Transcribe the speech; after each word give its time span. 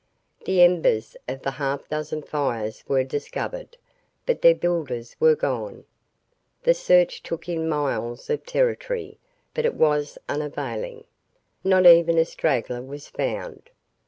The 0.45 0.63
embers 0.63 1.15
of 1.27 1.43
the 1.43 1.51
half 1.51 1.87
dozen 1.87 2.23
fires 2.23 2.83
were 2.87 3.03
discovered, 3.03 3.77
but 4.25 4.41
their 4.41 4.55
builders 4.55 5.15
were 5.19 5.35
gone. 5.35 5.85
The 6.63 6.73
search 6.73 7.21
took 7.21 7.47
in 7.47 7.69
miles 7.69 8.27
of 8.27 8.43
territory, 8.43 9.19
but 9.53 9.63
it 9.63 9.75
was 9.75 10.17
unavailing. 10.27 11.03
Not 11.63 11.85
even 11.85 12.17
a 12.17 12.25
straggler 12.25 12.81
was 12.81 13.09
found. 13.09 13.69